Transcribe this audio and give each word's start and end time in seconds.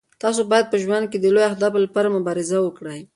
تاسو 0.21 0.41
باید 0.51 0.65
په 0.69 0.77
ژوند 0.83 1.05
کې 1.11 1.17
د 1.19 1.25
لویو 1.33 1.47
اهدافو 1.51 1.83
لپاره 1.85 2.13
مبارزه 2.17 2.57
وکړئ. 2.61 3.01